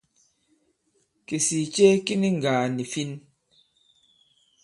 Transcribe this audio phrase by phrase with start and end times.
[1.27, 3.11] Kìsìì ce ki ni ŋgàà nì fin.